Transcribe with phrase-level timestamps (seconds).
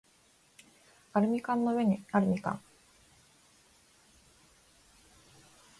[1.13, 2.57] アルミ缶の上にある蜜柑